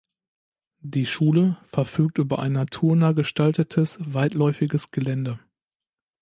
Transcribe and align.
Die 0.79 1.05
Schule 1.05 1.57
verfügt 1.65 2.17
über 2.17 2.39
ein 2.39 2.53
naturnah 2.53 3.11
gestaltetes, 3.11 3.99
weitläufiges 4.01 4.89
Gelände. 4.89 5.39